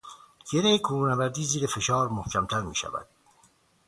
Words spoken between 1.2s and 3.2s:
زیر فشار، محکمتر میشود